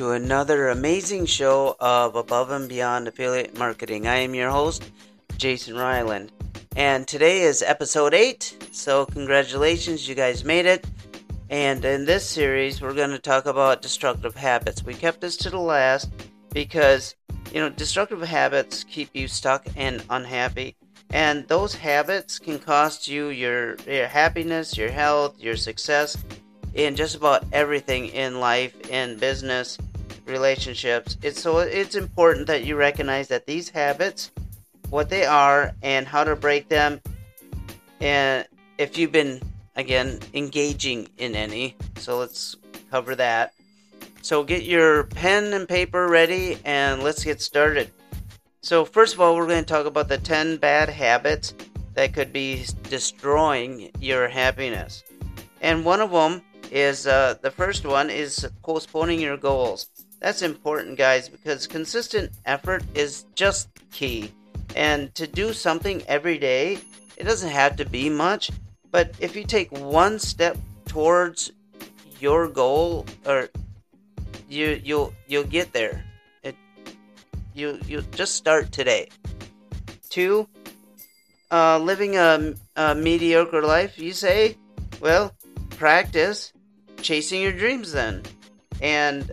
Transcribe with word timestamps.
To 0.00 0.12
another 0.12 0.70
amazing 0.70 1.26
show 1.26 1.76
of 1.78 2.16
Above 2.16 2.50
and 2.52 2.70
Beyond 2.70 3.06
Affiliate 3.06 3.58
Marketing. 3.58 4.06
I 4.06 4.16
am 4.20 4.34
your 4.34 4.48
host, 4.48 4.90
Jason 5.36 5.76
Ryland. 5.76 6.32
And 6.74 7.06
today 7.06 7.42
is 7.42 7.60
episode 7.60 8.14
8, 8.14 8.68
so 8.72 9.04
congratulations, 9.04 10.08
you 10.08 10.14
guys 10.14 10.42
made 10.42 10.64
it. 10.64 10.86
And 11.50 11.84
in 11.84 12.06
this 12.06 12.26
series, 12.26 12.80
we're 12.80 12.94
going 12.94 13.10
to 13.10 13.18
talk 13.18 13.44
about 13.44 13.82
destructive 13.82 14.34
habits. 14.34 14.82
We 14.82 14.94
kept 14.94 15.20
this 15.20 15.36
to 15.36 15.50
the 15.50 15.60
last 15.60 16.10
because, 16.54 17.14
you 17.52 17.60
know, 17.60 17.68
destructive 17.68 18.22
habits 18.22 18.84
keep 18.84 19.10
you 19.12 19.28
stuck 19.28 19.66
and 19.76 20.02
unhappy. 20.08 20.76
And 21.10 21.46
those 21.46 21.74
habits 21.74 22.38
can 22.38 22.58
cost 22.58 23.06
you 23.06 23.26
your, 23.26 23.76
your 23.86 24.06
happiness, 24.06 24.78
your 24.78 24.92
health, 24.92 25.38
your 25.38 25.56
success, 25.56 26.16
in 26.72 26.96
just 26.96 27.16
about 27.16 27.44
everything 27.52 28.06
in 28.06 28.40
life, 28.40 28.88
in 28.88 29.18
business, 29.18 29.76
relationships. 30.30 31.16
It's 31.22 31.40
so 31.40 31.58
it's 31.58 31.94
important 31.94 32.46
that 32.46 32.64
you 32.64 32.76
recognize 32.76 33.28
that 33.28 33.46
these 33.46 33.68
habits, 33.68 34.30
what 34.88 35.10
they 35.10 35.24
are, 35.24 35.72
and 35.82 36.06
how 36.06 36.24
to 36.24 36.36
break 36.36 36.68
them. 36.68 37.00
And 38.00 38.46
if 38.78 38.96
you've 38.96 39.12
been 39.12 39.40
again 39.76 40.20
engaging 40.32 41.08
in 41.18 41.34
any, 41.34 41.76
so 41.96 42.18
let's 42.18 42.56
cover 42.90 43.14
that. 43.16 43.52
So 44.22 44.44
get 44.44 44.64
your 44.64 45.04
pen 45.04 45.52
and 45.52 45.68
paper 45.68 46.06
ready, 46.06 46.58
and 46.64 47.02
let's 47.02 47.24
get 47.24 47.40
started. 47.40 47.90
So 48.62 48.84
first 48.84 49.14
of 49.14 49.20
all, 49.20 49.36
we're 49.36 49.46
going 49.46 49.64
to 49.64 49.68
talk 49.68 49.86
about 49.86 50.08
the 50.08 50.18
10 50.18 50.58
bad 50.58 50.90
habits 50.90 51.54
that 51.94 52.12
could 52.12 52.32
be 52.32 52.66
destroying 52.84 53.90
your 53.98 54.28
happiness. 54.28 55.02
And 55.62 55.84
one 55.84 56.00
of 56.00 56.10
them 56.10 56.42
is 56.70 57.06
uh, 57.06 57.34
the 57.42 57.50
first 57.50 57.84
one 57.84 58.10
is 58.10 58.46
postponing 58.62 59.20
your 59.20 59.36
goals. 59.36 59.88
That's 60.20 60.42
important, 60.42 60.98
guys, 60.98 61.28
because 61.28 61.66
consistent 61.66 62.30
effort 62.44 62.84
is 62.94 63.24
just 63.34 63.68
key. 63.90 64.32
And 64.76 65.14
to 65.14 65.26
do 65.26 65.52
something 65.52 66.02
every 66.06 66.38
day, 66.38 66.78
it 67.16 67.24
doesn't 67.24 67.50
have 67.50 67.76
to 67.76 67.84
be 67.84 68.08
much, 68.08 68.50
but 68.90 69.14
if 69.18 69.34
you 69.34 69.44
take 69.44 69.70
one 69.72 70.18
step 70.18 70.56
towards 70.86 71.52
your 72.20 72.48
goal, 72.48 73.06
or 73.26 73.48
you 74.48 74.80
you'll 74.84 75.14
you'll 75.26 75.44
get 75.44 75.72
there. 75.72 76.04
It 76.42 76.56
you 77.54 77.78
you 77.86 78.02
just 78.12 78.34
start 78.34 78.72
today. 78.72 79.08
Two, 80.10 80.48
uh, 81.50 81.78
living 81.78 82.16
a, 82.16 82.54
a 82.76 82.94
mediocre 82.94 83.62
life. 83.62 83.98
You 83.98 84.12
say, 84.12 84.56
well, 85.00 85.32
practice 85.70 86.52
chasing 87.00 87.40
your 87.40 87.52
dreams 87.52 87.92
then 87.92 88.22
and 88.82 89.32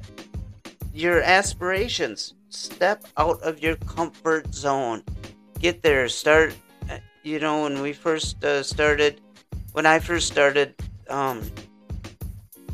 your 0.98 1.22
aspirations 1.22 2.34
step 2.50 3.04
out 3.18 3.40
of 3.44 3.62
your 3.62 3.76
comfort 3.76 4.52
zone 4.52 5.04
get 5.60 5.84
there 5.84 6.10
start 6.10 6.56
uh, 6.90 6.98
you 7.22 7.40
know 7.40 7.62
when 7.62 7.82
we 7.84 7.94
first 7.94 8.44
uh, 8.44 8.64
started 8.64 9.22
when 9.74 9.86
i 9.86 10.00
first 10.00 10.26
started 10.26 10.74
um, 11.08 11.44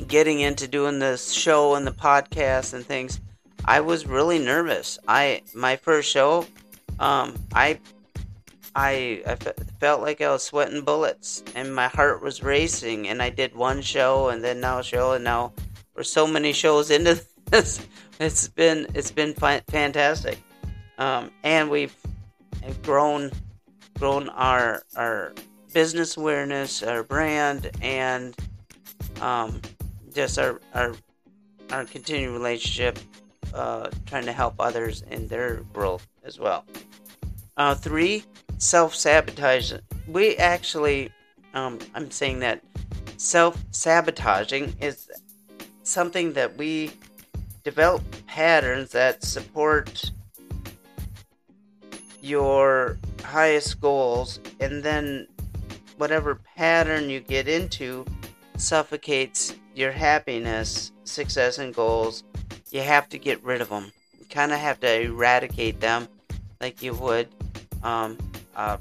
getting 0.07 0.39
into 0.39 0.69
doing 0.69 0.99
this 0.99 1.33
show 1.33 1.75
and 1.75 1.85
the 1.85 1.91
podcast 1.91 2.73
and 2.73 2.85
things 2.85 3.19
i 3.65 3.81
was 3.81 4.07
really 4.07 4.39
nervous 4.39 4.97
i 5.05 5.41
my 5.53 5.75
first 5.75 6.09
show 6.09 6.45
um, 6.99 7.35
i 7.53 7.77
I, 8.75 9.21
I 9.27 9.35
felt 9.79 10.01
like 10.01 10.19
I 10.19 10.31
was 10.31 10.41
sweating 10.41 10.81
bullets 10.81 11.43
and 11.53 11.75
my 11.75 11.89
heart 11.89 12.23
was 12.23 12.41
racing. 12.41 13.07
And 13.07 13.21
I 13.21 13.29
did 13.29 13.53
one 13.53 13.83
show 13.83 14.29
and 14.29 14.43
then 14.43 14.61
now 14.61 14.81
show, 14.81 15.11
and 15.11 15.23
now 15.23 15.53
we're 15.95 16.01
so 16.01 16.25
many 16.25 16.53
shows 16.53 16.89
into 16.89 17.23
this. 17.51 17.85
It's 18.19 18.47
been 18.47 18.87
it's 18.93 19.11
been 19.11 19.33
fantastic, 19.33 20.37
um, 20.97 21.31
and 21.43 21.69
we've 21.69 21.95
grown 22.83 23.31
grown 23.99 24.29
our 24.29 24.83
our 24.95 25.33
business 25.73 26.17
awareness, 26.17 26.83
our 26.83 27.03
brand, 27.03 27.71
and 27.81 28.35
um, 29.19 29.61
just 30.13 30.37
our 30.37 30.61
our 30.73 30.93
our 31.71 31.85
continued 31.85 32.31
relationship, 32.31 32.99
uh, 33.53 33.89
trying 34.05 34.25
to 34.25 34.31
help 34.31 34.55
others 34.59 35.03
in 35.09 35.27
their 35.27 35.61
growth 35.73 36.07
as 36.23 36.39
well. 36.39 36.65
Uh, 37.57 37.75
three, 37.75 38.23
self 38.57 38.93
sabotage. 38.93 39.73
We 40.07 40.37
actually, 40.37 41.11
um, 41.53 41.79
I'm 41.95 42.11
saying 42.11 42.39
that 42.39 42.61
self 43.17 43.63
sabotaging 43.71 44.75
is 44.79 45.09
something 45.83 46.33
that 46.33 46.57
we 46.57 46.91
develop 47.63 48.03
patterns 48.27 48.91
that 48.91 49.23
support 49.23 50.11
your 52.21 52.97
highest 53.23 53.81
goals, 53.81 54.39
and 54.59 54.83
then 54.83 55.27
whatever 55.97 56.39
pattern 56.55 57.09
you 57.09 57.19
get 57.19 57.47
into 57.47 58.05
suffocates 58.57 59.55
your 59.75 59.91
happiness, 59.91 60.91
success, 61.03 61.57
and 61.57 61.73
goals. 61.73 62.23
You 62.71 62.81
have 62.81 63.09
to 63.09 63.17
get 63.17 63.43
rid 63.43 63.61
of 63.61 63.69
them. 63.69 63.91
You 64.19 64.25
kind 64.25 64.51
of 64.51 64.59
have 64.59 64.79
to 64.81 65.01
eradicate 65.01 65.79
them 65.79 66.07
like 66.61 66.81
you 66.81 66.93
would 66.95 67.27
um, 67.83 68.17
a 68.55 68.79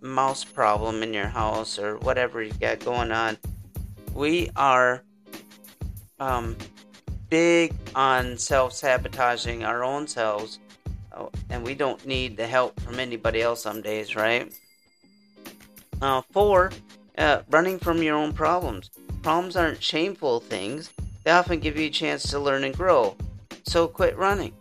mouse 0.00 0.44
problem 0.44 1.02
in 1.02 1.14
your 1.14 1.28
house 1.28 1.78
or 1.78 1.96
whatever 1.98 2.42
you 2.42 2.52
got 2.54 2.80
going 2.80 3.12
on, 3.12 3.38
we 4.14 4.50
are 4.56 5.02
um, 6.18 6.56
big 7.30 7.74
on 7.94 8.36
self 8.36 8.72
sabotaging 8.74 9.64
our 9.64 9.82
own 9.82 10.06
selves, 10.06 10.58
oh, 11.16 11.30
and 11.48 11.64
we 11.64 11.74
don't 11.74 12.04
need 12.04 12.36
the 12.36 12.46
help 12.46 12.78
from 12.80 13.00
anybody 13.00 13.40
else 13.40 13.62
some 13.62 13.80
days, 13.80 14.14
right? 14.14 14.52
Uh, 16.02 16.22
four, 16.32 16.72
uh, 17.16 17.42
running 17.50 17.78
from 17.78 18.02
your 18.02 18.16
own 18.16 18.32
problems. 18.32 18.90
Problems 19.22 19.56
aren't 19.56 19.82
shameful 19.82 20.40
things, 20.40 20.90
they 21.24 21.30
often 21.30 21.60
give 21.60 21.76
you 21.76 21.86
a 21.86 21.90
chance 21.90 22.22
to 22.30 22.38
learn 22.38 22.64
and 22.64 22.76
grow. 22.76 23.16
So 23.64 23.86
quit 23.86 24.16
running. 24.16 24.52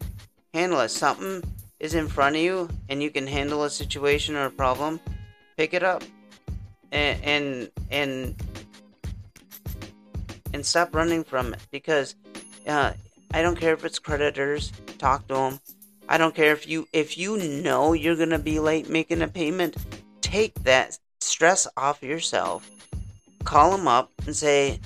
Handle 0.54 0.82
it. 0.82 0.90
Something 0.90 1.44
is 1.80 1.94
in 1.94 2.08
front 2.08 2.36
of 2.36 2.42
you 2.42 2.70
and 2.90 3.02
you 3.02 3.10
can 3.10 3.26
handle 3.26 3.64
a 3.64 3.70
situation 3.70 4.36
or 4.36 4.46
a 4.46 4.52
problem, 4.52 5.00
pick 5.58 5.74
it 5.74 5.84
up 5.84 6.04
and 6.92 7.24
and 7.24 7.72
and, 7.92 8.36
and 10.54 10.66
stop 10.66 10.94
running 10.94 11.24
from 11.24 11.54
it 11.54 11.62
because 11.72 12.16
uh, 12.70 12.94
I 13.34 13.42
don't 13.42 13.60
care 13.60 13.74
if 13.74 13.84
it's 13.84 14.00
creditors, 14.00 14.72
talk 14.98 15.28
to 15.28 15.34
them. 15.34 15.60
I 16.08 16.18
don't 16.18 16.34
care 16.34 16.54
if 16.54 16.68
you 16.68 16.88
if 16.94 17.18
you 17.18 17.38
know 17.38 17.94
you're 17.94 18.16
gonna 18.16 18.40
be 18.40 18.60
late 18.60 18.90
making 18.90 19.22
a 19.22 19.28
payment, 19.28 19.76
take 20.22 20.54
that 20.64 20.98
stress 21.20 21.68
off 21.76 22.02
yourself. 22.02 22.70
Call 23.44 23.72
them 23.72 23.88
up 23.88 24.12
and 24.26 24.36
say, 24.36 24.80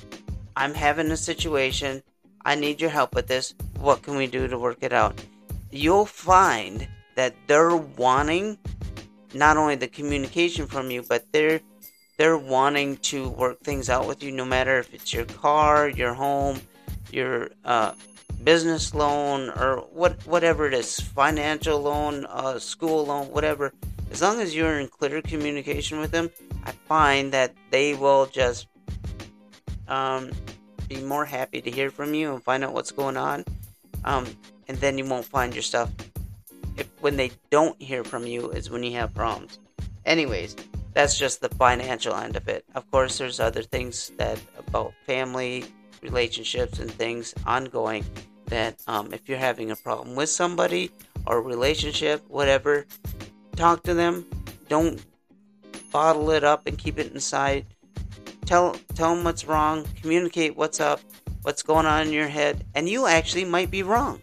"I'm 0.56 0.74
having 0.74 1.12
a 1.12 1.18
situation. 1.18 2.04
I 2.46 2.56
need 2.56 2.82
your 2.82 2.90
help 2.90 3.16
with 3.16 3.28
this. 3.28 3.54
What 3.80 4.02
can 4.02 4.16
we 4.16 4.28
do 4.28 4.48
to 4.48 4.58
work 4.58 4.80
it 4.82 4.94
out?" 4.94 5.22
you'll 5.74 6.06
find 6.06 6.88
that 7.16 7.36
they're 7.48 7.76
wanting 7.76 8.58
not 9.34 9.58
only 9.58 9.76
the 9.76 9.88
communication 9.88 10.68
from 10.68 10.92
you, 10.92 11.02
but 11.02 11.26
they're 11.32 11.60
they're 12.18 12.38
wanting 12.38 12.98
to 12.98 13.30
work 13.30 13.60
things 13.62 13.90
out 13.90 14.08
with 14.08 14.22
you, 14.22 14.32
no 14.32 14.46
matter 14.46 14.78
if 14.78 14.94
it's 14.94 15.12
your 15.12 15.26
car, 15.26 15.90
your 15.90 16.14
home, 16.14 16.62
your 17.14 17.50
uh, 17.64 17.94
business 18.44 18.94
loan, 18.94 19.50
or 19.50 19.78
what 19.94 20.26
whatever 20.26 20.68
it 20.68 20.74
is, 20.74 21.00
financial 21.00 21.80
loan, 21.80 22.26
uh, 22.26 22.60
school 22.60 23.06
loan, 23.06 23.28
whatever. 23.28 23.74
As 24.12 24.22
long 24.22 24.40
as 24.42 24.56
you're 24.56 24.80
in 24.80 24.88
clear 24.88 25.22
communication 25.22 26.00
with 26.00 26.12
them, 26.12 26.30
I 26.66 26.72
find 26.88 27.32
that 27.34 27.54
they 27.72 27.94
will 27.94 28.28
just 28.28 28.68
um, 29.88 30.32
be 30.88 31.02
more 31.02 31.26
happy 31.26 31.62
to 31.62 31.72
hear 31.72 31.90
from 31.90 32.14
you 32.14 32.34
and 32.34 32.44
find 32.44 32.64
out 32.64 32.74
what's 32.74 32.92
going 32.92 33.18
on. 33.18 33.46
Um, 34.06 34.28
and 34.68 34.78
then 34.78 34.98
you 34.98 35.06
won't 35.06 35.26
find 35.26 35.54
your 35.54 35.64
stuff. 35.64 35.90
If, 36.78 36.90
when 37.02 37.18
they 37.18 37.32
don't 37.50 37.80
hear 37.82 38.04
from 38.04 38.26
you 38.28 38.52
is 38.52 38.70
when 38.70 38.84
you 38.84 38.94
have 38.94 39.14
problems. 39.14 39.60
Anyways, 40.06 40.56
that's 40.94 41.18
just 41.18 41.42
the 41.42 41.50
financial 41.50 42.16
end 42.16 42.36
of 42.36 42.48
it. 42.48 42.66
Of 42.76 42.90
course, 42.92 43.18
there's 43.18 43.40
other 43.40 43.64
things 43.64 44.12
that 44.18 44.40
about 44.58 44.94
family 45.06 45.66
relationships 46.04 46.80
and 46.80 46.92
things 46.92 47.34
ongoing 47.46 48.06
that 48.48 48.76
um, 48.88 49.14
if 49.14 49.28
you're 49.28 49.38
having 49.38 49.72
a 49.72 49.76
problem 49.76 50.16
with 50.16 50.30
somebody 50.30 50.92
or 51.26 51.42
relationship, 51.42 52.24
whatever, 52.28 52.86
talk 53.56 53.82
to 53.84 53.94
them. 53.94 54.26
Don't 54.70 55.04
bottle 55.92 56.32
it 56.32 56.44
up 56.44 56.68
and 56.68 56.78
keep 56.78 57.00
it 57.00 57.14
inside. 57.14 57.66
Tell 58.46 58.76
tell 58.94 59.16
them 59.16 59.24
what's 59.24 59.46
wrong. 59.46 59.86
Communicate 60.02 60.56
what's 60.58 60.80
up, 60.80 61.00
what's 61.44 61.64
going 61.64 61.86
on 61.86 62.08
in 62.08 62.14
your 62.14 62.28
head, 62.28 62.66
and 62.76 62.90
you 62.90 63.08
actually 63.08 63.46
might 63.46 63.72
be 63.72 63.84
wrong 63.84 64.22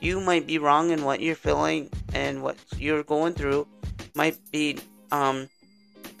you 0.00 0.20
might 0.20 0.46
be 0.46 0.58
wrong 0.58 0.90
in 0.90 1.04
what 1.04 1.20
you're 1.20 1.34
feeling 1.34 1.90
and 2.14 2.42
what 2.42 2.56
you're 2.76 3.02
going 3.02 3.32
through 3.32 3.66
might 4.14 4.38
be 4.52 4.78
um, 5.10 5.48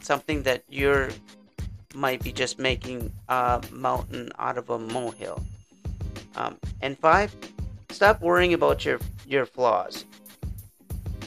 something 0.00 0.42
that 0.42 0.64
you're 0.68 1.08
might 1.96 2.22
be 2.22 2.30
just 2.30 2.58
making 2.58 3.10
a 3.28 3.62
mountain 3.72 4.30
out 4.38 4.58
of 4.58 4.70
a 4.70 4.78
molehill. 4.78 5.42
Um, 6.36 6.58
and 6.82 6.98
five, 6.98 7.34
stop 7.90 8.20
worrying 8.20 8.54
about 8.54 8.84
your 8.84 9.00
your 9.26 9.46
flaws. 9.46 10.04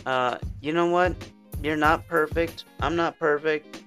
Uh, 0.05 0.37
you 0.61 0.71
know 0.71 0.87
what? 0.87 1.15
You're 1.61 1.75
not 1.75 2.07
perfect. 2.07 2.63
I'm 2.79 2.95
not 2.95 3.19
perfect. 3.19 3.83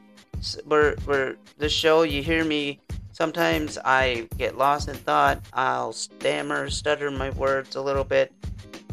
We're, 0.67 0.97
we're 1.07 1.37
the 1.59 1.69
show. 1.69 2.03
You 2.03 2.23
hear 2.23 2.45
me. 2.45 2.81
Sometimes 3.13 3.79
I 3.85 4.29
get 4.37 4.59
lost 4.59 4.89
in 4.89 4.95
thought. 4.95 5.41
I'll 5.53 5.93
stammer, 5.93 6.69
stutter 6.69 7.11
my 7.11 7.31
words 7.31 7.77
a 7.77 7.81
little 7.81 8.05
bit. 8.05 8.33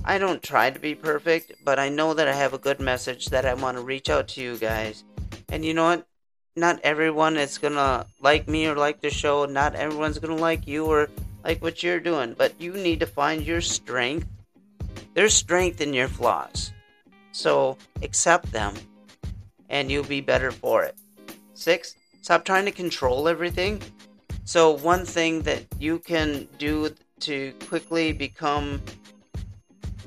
I 0.05 0.17
don't 0.17 0.41
try 0.41 0.69
to 0.69 0.79
be 0.79 0.95
perfect, 0.95 1.53
but 1.65 1.79
I 1.79 1.89
know 1.89 2.13
that 2.13 2.27
I 2.27 2.33
have 2.33 2.53
a 2.53 2.57
good 2.57 2.79
message 2.79 3.27
that 3.27 3.45
I 3.45 3.53
want 3.53 3.77
to 3.77 3.83
reach 3.83 4.09
out 4.09 4.27
to 4.29 4.41
you 4.41 4.57
guys. 4.57 5.03
And 5.49 5.65
you 5.65 5.73
know 5.73 5.85
what? 5.85 6.08
Not 6.59 6.81
everyone 6.83 7.37
is 7.37 7.57
gonna 7.57 8.05
like 8.19 8.47
me 8.47 8.67
or 8.67 8.75
like 8.75 8.99
the 8.99 9.09
show. 9.09 9.45
Not 9.45 9.75
everyone's 9.75 10.19
gonna 10.19 10.35
like 10.35 10.67
you 10.67 10.85
or 10.85 11.09
like 11.43 11.61
what 11.61 11.81
you're 11.81 12.01
doing. 12.01 12.35
But 12.37 12.59
you 12.59 12.73
need 12.73 12.99
to 12.99 13.05
find 13.05 13.45
your 13.45 13.61
strength. 13.61 14.27
There's 15.13 15.33
strength 15.33 15.79
in 15.79 15.93
your 15.93 16.09
flaws. 16.09 16.73
So 17.31 17.77
accept 18.01 18.51
them 18.51 18.73
and 19.69 19.89
you'll 19.89 20.03
be 20.03 20.19
better 20.19 20.51
for 20.51 20.83
it. 20.83 20.95
Six, 21.53 21.95
stop 22.21 22.43
trying 22.43 22.65
to 22.65 22.71
control 22.71 23.27
everything. 23.27 23.81
So, 24.45 24.71
one 24.71 25.05
thing 25.05 25.43
that 25.43 25.63
you 25.79 25.99
can 25.99 26.47
do 26.57 26.89
to 27.21 27.53
quickly 27.67 28.11
become 28.13 28.81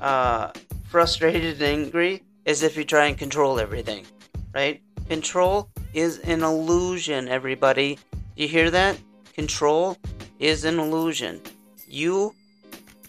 uh, 0.01 0.51
frustrated 0.89 1.61
and 1.61 1.85
angry 1.85 2.23
is 2.45 2.61
if 2.61 2.75
you 2.75 2.83
try 2.83 3.05
and 3.05 3.17
control 3.17 3.59
everything, 3.59 4.05
right? 4.53 4.81
Control 5.07 5.69
is 5.93 6.19
an 6.19 6.43
illusion, 6.43 7.27
everybody. 7.27 7.99
You 8.35 8.47
hear 8.47 8.71
that? 8.71 8.97
Control 9.33 9.97
is 10.39 10.65
an 10.65 10.79
illusion. 10.79 11.41
You 11.87 12.35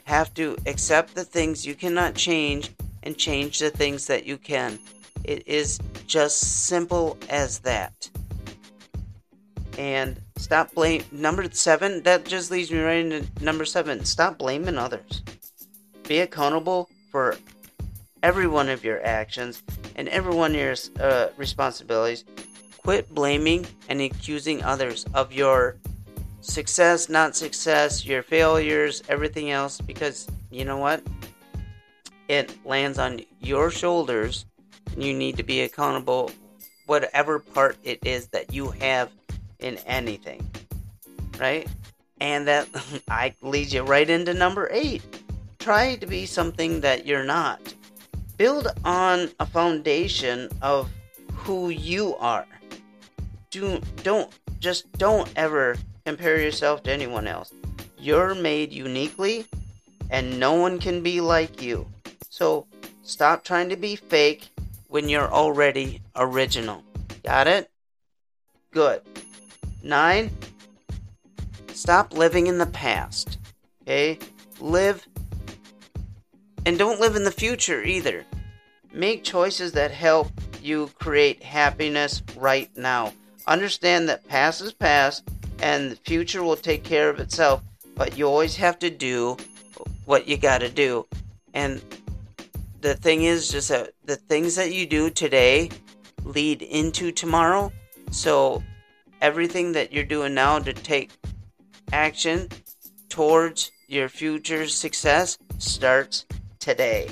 have 0.05 0.33
to 0.35 0.57
accept 0.67 1.15
the 1.15 1.25
things 1.25 1.67
you 1.67 1.75
cannot 1.75 2.15
change 2.15 2.71
and 3.03 3.17
change 3.17 3.59
the 3.59 3.71
things 3.71 4.07
that 4.07 4.27
you 4.27 4.37
can. 4.37 4.79
It 5.25 5.47
is 5.47 5.79
just 6.07 6.67
simple 6.67 7.17
as 7.31 7.61
that. 7.61 8.11
And 9.79 10.21
stop 10.37 10.75
blame 10.75 11.05
number 11.11 11.51
7, 11.51 12.03
that 12.03 12.25
just 12.27 12.51
leads 12.51 12.71
me 12.71 12.81
right 12.81 13.05
into 13.05 13.27
number 13.43 13.65
7. 13.65 14.05
Stop 14.05 14.39
blaming 14.39 14.79
others. 14.79 15.23
Be 16.07 16.21
accountable 16.21 16.91
for 17.11 17.37
every 18.23 18.47
one 18.47 18.69
of 18.69 18.85
your 18.85 19.05
actions 19.05 19.63
and 19.97 20.09
every 20.09 20.35
one 20.35 20.53
of 20.53 20.57
your 20.57 20.75
uh, 21.01 21.29
responsibilities. 21.37 22.25
Quit 22.85 23.13
blaming 23.15 23.67
and 23.89 24.03
accusing 24.03 24.63
others 24.63 25.07
of 25.15 25.33
your 25.33 25.77
success, 26.43 27.09
not 27.09 27.35
success, 27.35 28.05
your 28.05 28.23
failures, 28.23 29.03
everything 29.09 29.51
else, 29.51 29.81
because 29.81 30.29
you 30.51 30.67
know 30.67 30.77
what? 30.77 31.03
It 32.29 32.55
lands 32.67 32.99
on 32.99 33.23
your 33.41 33.71
shoulders, 33.71 34.45
and 34.93 35.03
you 35.03 35.15
need 35.15 35.39
to 35.39 35.43
be 35.43 35.63
accountable, 35.63 36.31
whatever 36.85 37.39
part 37.39 37.79
it 37.85 38.01
is 38.05 38.29
that 38.29 38.53
you 38.53 38.71
have 38.73 39.11
in 39.61 39.79
anything, 39.87 40.47
right? 41.41 41.67
And 42.21 42.47
that 42.47 42.69
I 43.09 43.35
leads 43.41 43.73
you 43.73 43.83
right 43.83 44.09
into 44.09 44.35
number 44.35 44.69
eight. 44.71 45.03
Try 45.59 45.97
to 45.97 46.07
be 46.07 46.27
something 46.27 46.83
that 46.83 47.07
you're 47.07 47.25
not. 47.25 47.61
Build 48.37 48.69
on 48.85 49.31
a 49.41 49.47
foundation 49.47 50.51
of 50.61 50.91
who 51.33 51.71
you 51.71 52.15
are. 52.17 52.47
Do 53.55 53.81
don't 54.03 54.29
just 54.59 54.91
don't 54.99 55.31
ever 55.37 55.77
compare 56.05 56.41
yourself 56.41 56.83
to 56.83 56.93
anyone 56.93 57.29
else. 57.29 57.53
You're 57.97 58.35
made 58.35 58.73
uniquely, 58.73 59.47
and 60.11 60.41
no 60.41 60.55
one 60.55 60.81
can 60.81 61.05
be 61.05 61.21
like 61.21 61.63
you. 61.63 61.87
So 62.31 62.67
stop 63.05 63.45
trying 63.45 63.69
to 63.69 63.77
be 63.77 63.95
fake 63.95 64.49
when 64.89 65.09
you're 65.09 65.33
already 65.33 66.03
original. 66.17 66.83
Got 67.23 67.47
it? 67.47 67.71
Good. 68.73 69.03
Nine, 69.85 70.33
stop 71.75 72.13
living 72.13 72.49
in 72.49 72.59
the 72.59 72.67
past. 72.67 73.39
Okay? 73.83 74.19
Live 74.59 75.07
and 76.67 76.77
don't 76.77 76.99
live 76.99 77.15
in 77.15 77.23
the 77.23 77.31
future 77.31 77.85
either. 77.85 78.25
Make 78.93 79.23
choices 79.23 79.71
that 79.75 79.93
help 79.93 80.33
you 80.61 80.91
create 80.99 81.45
happiness 81.45 82.21
right 82.37 82.69
now. 82.77 83.13
Understand 83.47 84.09
that 84.09 84.27
past 84.29 84.63
is 84.63 84.73
past 84.73 85.25
and 85.61 85.93
the 85.93 85.97
future 85.97 86.43
will 86.43 86.57
take 86.57 86.83
care 86.83 87.11
of 87.11 87.21
itself. 87.21 87.63
But 87.95 88.19
you 88.19 88.27
always 88.27 88.57
have 88.57 88.79
to 88.81 88.91
do 88.91 89.37
what 90.05 90.27
you 90.27 90.37
got 90.37 90.59
to 90.59 90.69
do. 90.69 91.07
And 91.53 91.83
the 92.81 92.95
thing 92.95 93.23
is, 93.23 93.49
just 93.49 93.69
that 93.69 93.93
the 94.05 94.17
things 94.17 94.57
that 94.57 94.73
you 94.73 94.87
do 94.87 95.11
today 95.11 95.71
lead 96.25 96.63
into 96.63 97.13
tomorrow. 97.13 97.73
So 98.11 98.63
everything 99.21 99.73
that 99.73 99.93
you're 99.93 100.05
doing 100.05 100.35
now 100.35 100.59
to 100.59 100.73
take 100.73 101.11
action 101.93 102.49
towards 103.09 103.71
your 103.87 104.09
future 104.09 104.67
success 104.67 105.39
starts 105.59 106.27
today. 106.59 107.11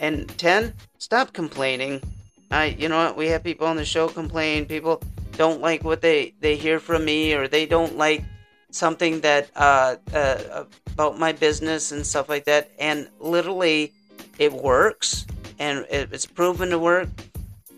And 0.00 0.28
10, 0.38 0.74
stop 0.98 1.32
complaining. 1.32 2.02
I, 2.50 2.66
you 2.66 2.88
know 2.88 3.04
what? 3.04 3.16
We 3.16 3.28
have 3.28 3.42
people 3.42 3.66
on 3.66 3.76
the 3.76 3.84
show 3.84 4.08
complain. 4.08 4.66
People 4.66 5.02
don't 5.38 5.62
like 5.62 5.84
what 5.84 6.02
they, 6.02 6.34
they 6.40 6.56
hear 6.56 6.80
from 6.80 7.04
me 7.04 7.32
or 7.32 7.46
they 7.46 7.64
don't 7.64 7.96
like 7.96 8.24
something 8.70 9.20
that 9.20 9.48
uh, 9.56 9.96
uh, 10.12 10.64
about 10.92 11.18
my 11.18 11.32
business 11.32 11.92
and 11.92 12.04
stuff 12.04 12.28
like 12.28 12.44
that. 12.44 12.70
And 12.78 13.08
literally, 13.20 13.92
it 14.38 14.52
works 14.52 15.26
and 15.58 15.86
it, 15.90 16.10
it's 16.12 16.26
proven 16.26 16.70
to 16.70 16.78
work. 16.78 17.08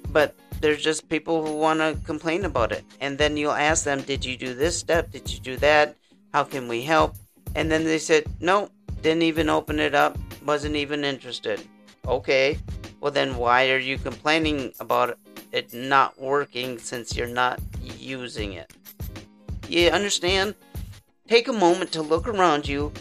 But 0.08 0.34
there's 0.60 0.82
just 0.82 1.08
people 1.08 1.46
who 1.46 1.54
want 1.54 1.80
to 1.80 1.96
complain 2.04 2.44
about 2.46 2.72
it. 2.72 2.82
And 3.00 3.18
then 3.18 3.36
you'll 3.36 3.52
ask 3.52 3.84
them, 3.84 4.00
Did 4.02 4.24
you 4.24 4.36
do 4.36 4.54
this 4.54 4.76
step? 4.76 5.12
Did 5.12 5.30
you 5.30 5.38
do 5.38 5.56
that? 5.58 5.96
How 6.32 6.44
can 6.44 6.66
we 6.66 6.82
help? 6.82 7.14
And 7.54 7.70
then 7.70 7.84
they 7.84 7.98
said, 7.98 8.24
No, 8.40 8.70
didn't 9.02 9.22
even 9.22 9.48
open 9.48 9.78
it 9.78 9.94
up, 9.94 10.18
wasn't 10.46 10.76
even 10.76 11.04
interested. 11.04 11.60
Okay, 12.06 12.58
well, 13.00 13.12
then 13.12 13.36
why 13.36 13.70
are 13.70 13.78
you 13.78 13.98
complaining 13.98 14.72
about 14.80 15.18
it 15.52 15.72
not 15.72 16.20
working 16.20 16.78
since 16.78 17.16
you're 17.16 17.26
not 17.26 17.60
using 17.82 18.52
it? 18.52 18.72
You 19.68 19.90
understand? 19.90 20.54
Take 21.28 21.48
a 21.48 21.52
moment 21.52 21.92
to 21.92 22.02
look 22.02 22.26
around 22.26 22.68
you. 22.68 22.92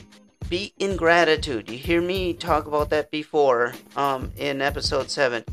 Be 0.50 0.74
in 0.80 0.96
gratitude. 0.96 1.70
You 1.70 1.78
hear 1.78 2.02
me 2.02 2.34
talk 2.34 2.66
about 2.66 2.90
that 2.92 3.12
before 3.12 3.74
um, 3.96 4.32
in 4.38 4.62
episode 4.62 5.10
7. 5.10 5.44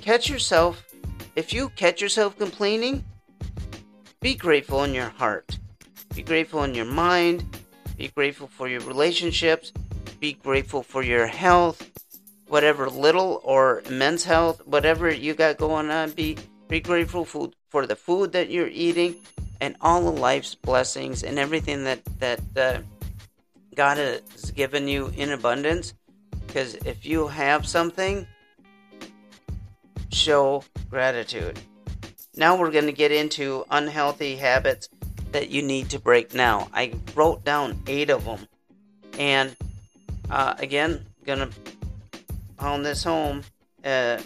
Catch 0.00 0.28
yourself. 0.28 0.84
If 1.34 1.52
you 1.52 1.68
catch 1.70 2.00
yourself 2.00 2.38
complaining, 2.38 3.04
be 4.20 4.34
grateful 4.34 4.84
in 4.84 4.94
your 4.94 5.10
heart. 5.10 5.58
Be 6.14 6.22
grateful 6.22 6.64
in 6.64 6.74
your 6.74 6.86
mind. 6.86 7.44
Be 7.96 8.08
grateful 8.08 8.46
for 8.46 8.68
your 8.68 8.80
relationships. 8.80 9.72
Be 10.18 10.32
grateful 10.32 10.82
for 10.82 11.02
your 11.02 11.26
health 11.26 11.90
whatever 12.48 12.88
little 12.88 13.40
or 13.44 13.82
immense 13.86 14.24
health, 14.24 14.66
whatever 14.66 15.12
you 15.12 15.34
got 15.34 15.58
going 15.58 15.90
on, 15.90 16.10
be 16.12 16.36
be 16.68 16.80
grateful 16.80 17.24
for, 17.24 17.50
for 17.68 17.86
the 17.86 17.96
food 17.96 18.32
that 18.32 18.50
you're 18.50 18.68
eating 18.68 19.14
and 19.60 19.76
all 19.80 20.08
of 20.08 20.18
life's 20.18 20.54
blessings 20.54 21.22
and 21.22 21.38
everything 21.38 21.84
that 21.84 22.00
that 22.18 22.40
uh, 22.56 22.78
God 23.74 23.98
has 23.98 24.50
given 24.52 24.88
you 24.88 25.12
in 25.16 25.32
abundance. 25.32 25.94
Because 26.46 26.74
if 26.74 27.04
you 27.04 27.28
have 27.28 27.66
something, 27.66 28.26
show 30.10 30.64
gratitude. 30.88 31.58
Now 32.36 32.56
we're 32.56 32.70
going 32.70 32.86
to 32.86 32.92
get 32.92 33.12
into 33.12 33.64
unhealthy 33.70 34.36
habits 34.36 34.88
that 35.32 35.50
you 35.50 35.62
need 35.62 35.90
to 35.90 35.98
break 35.98 36.34
now. 36.34 36.68
I 36.72 36.94
wrote 37.14 37.44
down 37.44 37.82
eight 37.86 38.10
of 38.10 38.24
them, 38.24 38.46
and 39.18 39.56
uh, 40.30 40.54
again, 40.58 41.04
gonna 41.24 41.50
pound 42.66 42.84
this 42.84 43.04
home. 43.04 43.44
Uh, 43.84 44.18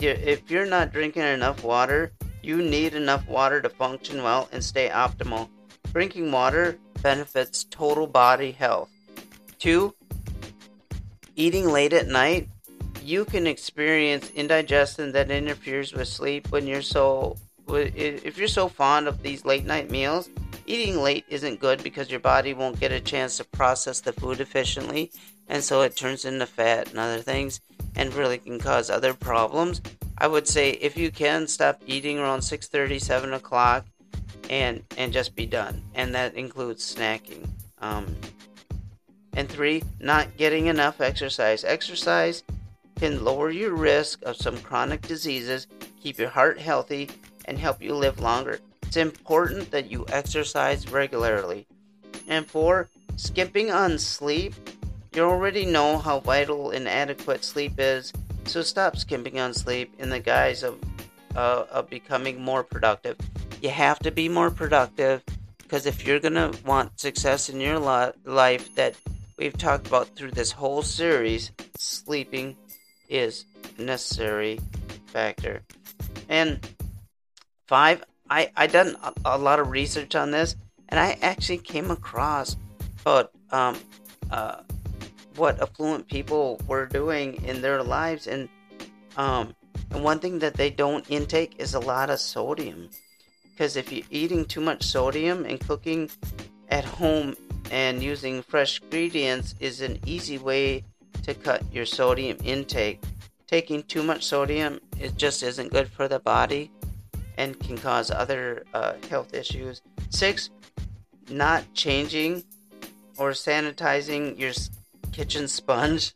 if 0.00 0.50
you're 0.50 0.64
not 0.64 0.90
drinking 0.90 1.20
enough 1.20 1.62
water, 1.62 2.10
you 2.42 2.62
need 2.62 2.94
enough 2.94 3.28
water 3.28 3.60
to 3.60 3.68
function 3.68 4.22
well 4.22 4.48
and 4.52 4.64
stay 4.64 4.88
optimal. 4.88 5.50
Drinking 5.92 6.32
water 6.32 6.78
benefits 7.02 7.64
total 7.64 8.06
body 8.06 8.52
health. 8.52 8.88
Two, 9.58 9.94
eating 11.36 11.66
late 11.68 11.92
at 11.92 12.06
night. 12.06 12.48
You 13.02 13.26
can 13.26 13.46
experience 13.46 14.30
indigestion 14.30 15.12
that 15.12 15.30
interferes 15.30 15.92
with 15.92 16.08
sleep 16.08 16.50
when 16.52 16.66
you're 16.66 16.80
so 16.80 17.36
if 17.68 18.38
you're 18.38 18.48
so 18.48 18.66
fond 18.66 19.08
of 19.08 19.22
these 19.22 19.44
late 19.44 19.66
night 19.66 19.90
meals. 19.90 20.30
Eating 20.64 21.02
late 21.02 21.26
isn't 21.28 21.60
good 21.60 21.82
because 21.82 22.10
your 22.10 22.20
body 22.20 22.54
won't 22.54 22.80
get 22.80 22.92
a 22.92 23.00
chance 23.00 23.36
to 23.36 23.44
process 23.44 24.00
the 24.00 24.14
food 24.14 24.40
efficiently 24.40 25.10
and 25.52 25.62
so 25.62 25.82
it 25.82 25.94
turns 25.94 26.24
into 26.24 26.46
fat 26.46 26.88
and 26.88 26.98
other 26.98 27.18
things 27.18 27.60
and 27.94 28.14
really 28.14 28.38
can 28.38 28.58
cause 28.58 28.88
other 28.88 29.12
problems. 29.12 29.82
I 30.16 30.26
would 30.26 30.48
say 30.48 30.70
if 30.70 30.96
you 30.96 31.10
can 31.10 31.46
stop 31.46 31.82
eating 31.86 32.18
around 32.18 32.40
6:30, 32.40 32.98
7 32.98 33.34
o'clock, 33.34 33.84
and 34.48 34.82
and 34.96 35.12
just 35.12 35.36
be 35.36 35.44
done, 35.44 35.82
and 35.94 36.14
that 36.14 36.34
includes 36.34 36.82
snacking. 36.94 37.46
Um, 37.78 38.16
And 39.34 39.48
three, 39.48 39.82
not 39.98 40.36
getting 40.36 40.66
enough 40.66 41.00
exercise. 41.00 41.64
Exercise 41.64 42.44
can 43.00 43.24
lower 43.24 43.50
your 43.50 43.74
risk 43.74 44.22
of 44.22 44.36
some 44.36 44.58
chronic 44.60 45.00
diseases, 45.02 45.66
keep 46.02 46.18
your 46.18 46.28
heart 46.28 46.60
healthy, 46.60 47.08
and 47.46 47.58
help 47.58 47.82
you 47.82 47.94
live 47.94 48.20
longer. 48.20 48.60
It's 48.82 48.96
important 48.96 49.70
that 49.70 49.90
you 49.90 50.04
exercise 50.08 50.90
regularly. 50.90 51.66
And 52.28 52.46
four, 52.46 52.90
skipping 53.16 53.70
on 53.70 53.98
sleep. 53.98 54.54
You 55.14 55.24
already 55.24 55.66
know 55.66 55.98
how 55.98 56.20
vital 56.20 56.70
and 56.70 56.88
adequate 56.88 57.44
sleep 57.44 57.74
is, 57.76 58.14
so 58.46 58.62
stop 58.62 58.96
skimping 58.96 59.38
on 59.38 59.52
sleep 59.52 59.92
in 59.98 60.08
the 60.08 60.20
guise 60.20 60.62
of, 60.62 60.78
uh, 61.36 61.64
of 61.70 61.90
becoming 61.90 62.40
more 62.40 62.64
productive. 62.64 63.18
You 63.60 63.68
have 63.68 63.98
to 64.00 64.10
be 64.10 64.30
more 64.30 64.50
productive 64.50 65.22
because 65.58 65.84
if 65.84 66.06
you're 66.06 66.18
going 66.18 66.34
to 66.34 66.52
want 66.64 66.98
success 66.98 67.50
in 67.50 67.60
your 67.60 67.78
li- 67.78 68.12
life 68.24 68.74
that 68.74 68.94
we've 69.36 69.56
talked 69.56 69.86
about 69.86 70.08
through 70.16 70.30
this 70.30 70.50
whole 70.50 70.80
series, 70.80 71.50
sleeping 71.76 72.56
is 73.10 73.44
a 73.78 73.82
necessary 73.82 74.60
factor. 75.06 75.62
And 76.30 76.66
five, 77.66 78.02
I 78.30 78.50
I 78.56 78.66
done 78.66 78.96
a, 79.02 79.12
a, 79.26 79.38
lot 79.38 79.60
of 79.60 79.70
research 79.70 80.14
on 80.14 80.30
this, 80.30 80.56
and 80.88 80.98
I 80.98 81.18
actually 81.20 81.58
came 81.58 81.90
across 81.90 82.56
about 83.00 83.30
um, 83.50 83.78
uh, 84.30 84.62
what 85.36 85.60
affluent 85.60 86.08
people 86.08 86.60
were 86.66 86.86
doing 86.86 87.42
in 87.44 87.62
their 87.62 87.82
lives, 87.82 88.26
and 88.26 88.48
um, 89.16 89.54
and 89.90 90.02
one 90.02 90.18
thing 90.18 90.38
that 90.38 90.54
they 90.54 90.70
don't 90.70 91.04
intake 91.10 91.54
is 91.58 91.74
a 91.74 91.80
lot 91.80 92.10
of 92.10 92.18
sodium, 92.18 92.88
because 93.50 93.76
if 93.76 93.92
you're 93.92 94.06
eating 94.10 94.44
too 94.44 94.60
much 94.60 94.82
sodium 94.82 95.44
and 95.44 95.60
cooking 95.60 96.10
at 96.68 96.84
home 96.84 97.36
and 97.70 98.02
using 98.02 98.42
fresh 98.42 98.80
ingredients 98.80 99.54
is 99.60 99.80
an 99.80 99.98
easy 100.06 100.38
way 100.38 100.84
to 101.22 101.34
cut 101.34 101.62
your 101.72 101.86
sodium 101.86 102.36
intake. 102.44 103.02
Taking 103.46 103.82
too 103.82 104.02
much 104.02 104.24
sodium 104.24 104.80
it 104.98 105.16
just 105.16 105.42
isn't 105.42 105.72
good 105.72 105.88
for 105.88 106.08
the 106.08 106.18
body 106.18 106.70
and 107.36 107.58
can 107.60 107.76
cause 107.76 108.10
other 108.10 108.64
uh, 108.72 108.94
health 109.10 109.34
issues. 109.34 109.82
Six, 110.10 110.50
not 111.28 111.64
changing 111.74 112.44
or 113.18 113.30
sanitizing 113.30 114.38
your 114.38 114.52
kitchen 115.12 115.46
sponge 115.46 116.12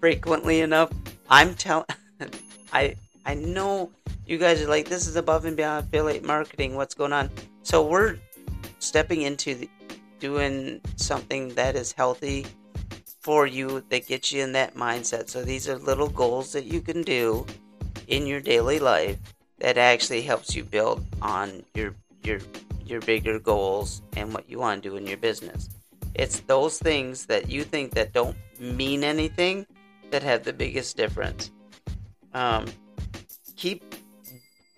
frequently 0.00 0.60
enough. 0.60 0.90
I'm 1.28 1.54
telling, 1.54 1.86
I 2.72 2.96
I 3.24 3.34
know 3.34 3.90
you 4.26 4.38
guys 4.38 4.62
are 4.62 4.68
like 4.68 4.88
this 4.88 5.06
is 5.06 5.16
above 5.16 5.44
and 5.44 5.56
beyond 5.56 5.86
affiliate 5.86 6.24
marketing. 6.24 6.74
What's 6.74 6.94
going 6.94 7.12
on? 7.12 7.30
So 7.62 7.86
we're 7.86 8.16
stepping 8.78 9.22
into 9.22 9.54
the, 9.54 9.70
doing 10.18 10.80
something 10.96 11.54
that 11.54 11.76
is 11.76 11.92
healthy 11.92 12.46
for 13.20 13.46
you 13.46 13.84
that 13.90 14.06
gets 14.06 14.32
you 14.32 14.42
in 14.42 14.52
that 14.52 14.74
mindset. 14.74 15.28
So 15.28 15.42
these 15.42 15.68
are 15.68 15.76
little 15.76 16.08
goals 16.08 16.52
that 16.52 16.64
you 16.64 16.80
can 16.80 17.02
do 17.02 17.46
in 18.08 18.26
your 18.26 18.40
daily 18.40 18.78
life 18.78 19.18
that 19.58 19.76
actually 19.76 20.22
helps 20.22 20.54
you 20.56 20.64
build 20.64 21.04
on 21.20 21.62
your 21.74 21.94
your 22.22 22.40
your 22.84 23.00
bigger 23.02 23.38
goals 23.38 24.02
and 24.16 24.32
what 24.34 24.48
you 24.48 24.58
want 24.58 24.82
to 24.82 24.88
do 24.88 24.96
in 24.96 25.06
your 25.06 25.18
business. 25.18 25.68
It's 26.20 26.40
those 26.40 26.78
things 26.78 27.24
that 27.26 27.48
you 27.48 27.64
think 27.64 27.94
that 27.94 28.12
don't 28.12 28.36
mean 28.58 29.04
anything 29.04 29.64
that 30.10 30.22
have 30.22 30.44
the 30.44 30.52
biggest 30.52 30.98
difference. 30.98 31.50
Um, 32.34 32.66
keep 33.56 33.94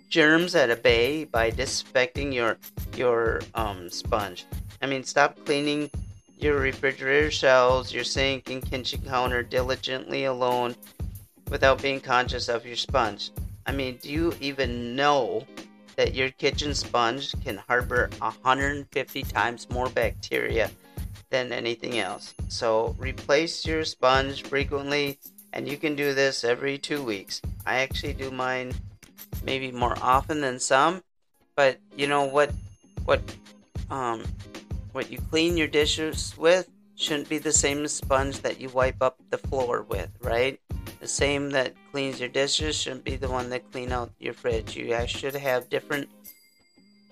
germs 0.08 0.54
at 0.54 0.70
a 0.70 0.76
bay 0.76 1.24
by 1.24 1.50
disinfecting 1.50 2.30
your 2.30 2.58
your 2.94 3.40
um, 3.56 3.90
sponge. 3.90 4.46
I 4.82 4.86
mean, 4.86 5.02
stop 5.02 5.36
cleaning 5.44 5.90
your 6.38 6.60
refrigerator 6.60 7.32
shelves, 7.32 7.92
your 7.92 8.04
sink, 8.04 8.48
and 8.48 8.64
kitchen 8.64 9.02
counter 9.04 9.42
diligently 9.42 10.26
alone 10.26 10.76
without 11.50 11.82
being 11.82 12.00
conscious 12.00 12.48
of 12.48 12.64
your 12.64 12.76
sponge. 12.76 13.32
I 13.66 13.72
mean, 13.72 13.98
do 14.00 14.12
you 14.12 14.32
even 14.40 14.94
know 14.94 15.44
that 15.96 16.14
your 16.14 16.30
kitchen 16.30 16.72
sponge 16.72 17.34
can 17.42 17.56
harbor 17.56 18.10
150 18.18 19.22
times 19.24 19.68
more 19.70 19.88
bacteria 19.88 20.70
than 21.32 21.52
anything 21.52 21.98
else? 21.98 22.34
So, 22.48 22.94
replace 22.98 23.66
your 23.66 23.84
sponge 23.84 24.44
frequently, 24.44 25.18
and 25.52 25.66
you 25.66 25.76
can 25.76 25.96
do 25.96 26.14
this 26.14 26.44
every 26.44 26.78
two 26.78 27.02
weeks. 27.02 27.42
I 27.66 27.78
actually 27.78 28.12
do 28.12 28.30
mine 28.30 28.72
maybe 29.42 29.72
more 29.72 29.96
often 30.00 30.40
than 30.40 30.60
some, 30.60 31.02
but 31.56 31.78
you 31.96 32.06
know 32.06 32.24
what? 32.24 32.52
What 33.04 33.20
um, 33.90 34.22
what 34.92 35.10
you 35.10 35.18
clean 35.30 35.56
your 35.56 35.68
dishes 35.68 36.34
with 36.38 36.68
shouldn't 36.94 37.28
be 37.28 37.38
the 37.38 37.52
same 37.52 37.88
sponge 37.88 38.40
that 38.40 38.60
you 38.60 38.68
wipe 38.68 39.02
up 39.02 39.18
the 39.30 39.38
floor 39.38 39.82
with, 39.82 40.10
right? 40.20 40.60
The 41.00 41.08
same 41.08 41.50
that 41.50 41.74
cleans 41.90 42.20
your 42.20 42.28
dishes 42.28 42.76
shouldn't 42.76 43.04
be 43.04 43.16
the 43.16 43.28
one 43.28 43.50
that 43.50 43.70
clean 43.72 43.90
out 43.90 44.12
your 44.20 44.34
fridge. 44.34 44.76
You 44.76 44.86
guys 44.86 45.10
should 45.10 45.34
have 45.34 45.68
different 45.68 46.08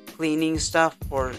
cleaning 0.06 0.58
stuff 0.58 0.96
for 1.08 1.32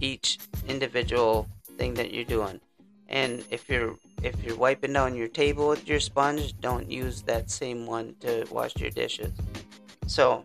each 0.00 0.38
individual 0.68 1.48
thing 1.80 1.94
that 1.94 2.12
you're 2.12 2.24
doing. 2.24 2.60
And 3.08 3.42
if 3.50 3.68
you're 3.68 3.96
if 4.22 4.34
you're 4.44 4.56
wiping 4.56 4.92
down 4.92 5.16
your 5.16 5.28
table 5.28 5.68
with 5.70 5.88
your 5.88 5.98
sponge, 5.98 6.54
don't 6.60 6.90
use 6.90 7.22
that 7.22 7.50
same 7.50 7.86
one 7.86 8.14
to 8.20 8.46
wash 8.50 8.76
your 8.76 8.90
dishes. 8.90 9.32
So, 10.06 10.44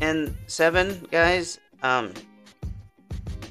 and 0.00 0.36
seven 0.46 0.86
guys, 1.10 1.58
um, 1.82 2.14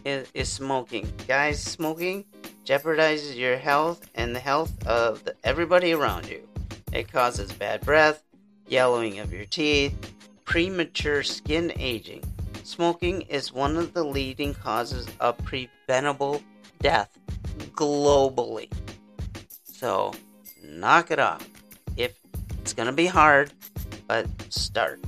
is, 0.05 0.31
is 0.33 0.49
smoking. 0.49 1.11
Guys, 1.27 1.61
smoking 1.61 2.23
jeopardizes 2.65 3.35
your 3.35 3.57
health 3.57 4.09
and 4.15 4.33
the 4.33 4.39
health 4.39 4.71
of 4.87 5.23
the, 5.25 5.35
everybody 5.43 5.91
around 5.91 6.29
you. 6.29 6.47
It 6.93 7.11
causes 7.11 7.51
bad 7.51 7.81
breath, 7.81 8.23
yellowing 8.67 9.19
of 9.19 9.33
your 9.33 9.45
teeth, 9.45 9.93
premature 10.45 11.23
skin 11.23 11.73
aging. 11.77 12.23
Smoking 12.63 13.23
is 13.23 13.51
one 13.51 13.75
of 13.75 13.93
the 13.93 14.03
leading 14.03 14.53
causes 14.53 15.07
of 15.19 15.37
preventable 15.39 16.41
death 16.81 17.17
globally. 17.73 18.71
So, 19.63 20.13
knock 20.63 21.11
it 21.11 21.19
off. 21.19 21.47
If 21.97 22.17
it's 22.59 22.73
going 22.73 22.87
to 22.87 22.93
be 22.93 23.07
hard, 23.07 23.51
but 24.07 24.27
start. 24.49 24.99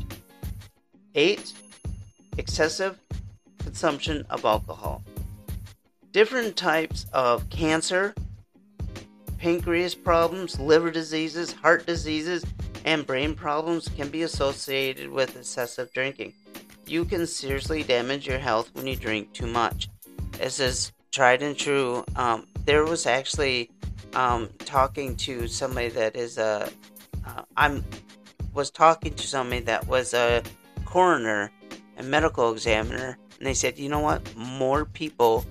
8. 1.15 1.53
Excessive 2.37 2.99
consumption 3.59 4.25
of 4.29 4.45
alcohol. 4.45 5.03
Different 6.11 6.55
types 6.55 7.05
of 7.13 7.49
cancer, 7.49 8.13
pancreas 9.37 9.95
problems, 9.95 10.59
liver 10.59 10.91
diseases, 10.91 11.51
heart 11.51 11.85
diseases, 11.85 12.45
and 12.85 13.05
brain 13.05 13.33
problems 13.35 13.87
can 13.87 14.09
be 14.09 14.23
associated 14.23 15.09
with 15.09 15.35
excessive 15.37 15.91
drinking. 15.93 16.33
You 16.85 17.05
can 17.05 17.25
seriously 17.25 17.83
damage 17.83 18.27
your 18.27 18.39
health 18.39 18.69
when 18.73 18.87
you 18.87 18.95
drink 18.95 19.33
too 19.33 19.47
much. 19.47 19.89
This 20.33 20.59
is 20.59 20.91
tried 21.13 21.41
and 21.41 21.57
true. 21.57 22.03
Um, 22.17 22.47
there 22.65 22.83
was 22.83 23.05
actually 23.05 23.71
um, 24.13 24.49
talking 24.59 25.15
to 25.17 25.47
somebody 25.47 25.89
that 25.89 26.17
is 26.17 26.37
a. 26.37 26.69
Uh, 27.25 27.43
I'm 27.55 27.85
was 28.53 28.69
talking 28.69 29.13
to 29.15 29.25
somebody 29.25 29.61
that 29.61 29.87
was 29.87 30.13
a 30.13 30.43
coroner 30.85 31.51
and 31.95 32.11
medical 32.11 32.51
examiner 32.51 33.17
and 33.43 33.49
they 33.49 33.53
said, 33.55 33.77
you 33.77 33.89
know 33.89 33.99
what? 33.99 34.37
More 34.37 34.85
people 34.85 35.45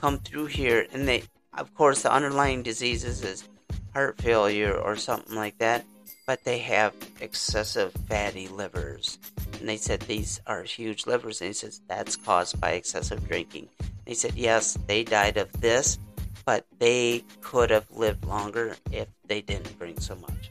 come 0.00 0.18
through 0.18 0.46
here, 0.46 0.86
and 0.92 1.08
they, 1.08 1.24
of 1.58 1.74
course, 1.74 2.02
the 2.02 2.12
underlying 2.12 2.62
diseases 2.62 3.24
is 3.24 3.48
heart 3.92 4.18
failure 4.18 4.72
or 4.72 4.94
something 4.94 5.34
like 5.34 5.58
that, 5.58 5.84
but 6.28 6.44
they 6.44 6.58
have 6.58 6.94
excessive 7.20 7.92
fatty 8.08 8.46
livers. 8.46 9.18
And 9.58 9.68
they 9.68 9.76
said 9.76 10.02
these 10.02 10.40
are 10.46 10.62
huge 10.62 11.08
livers, 11.08 11.40
and 11.40 11.48
he 11.48 11.54
says 11.54 11.80
that's 11.88 12.14
caused 12.14 12.60
by 12.60 12.74
excessive 12.74 13.26
drinking. 13.26 13.68
He 14.06 14.14
said, 14.14 14.34
yes, 14.34 14.78
they 14.86 15.04
died 15.04 15.36
of 15.36 15.52
this, 15.60 15.98
but 16.44 16.66
they 16.78 17.24
could 17.40 17.70
have 17.70 17.90
lived 17.90 18.24
longer 18.24 18.76
if 18.92 19.08
they 19.26 19.40
didn't 19.40 19.78
drink 19.78 20.00
so 20.00 20.16
much. 20.16 20.50